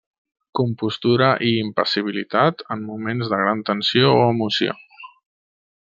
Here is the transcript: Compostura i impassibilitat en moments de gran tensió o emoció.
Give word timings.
Compostura 0.59 1.27
i 1.49 1.51
impassibilitat 1.65 2.65
en 2.77 2.81
moments 2.87 3.29
de 3.35 3.39
gran 3.45 3.65
tensió 3.71 4.11
o 4.15 4.25
emoció. 4.35 4.79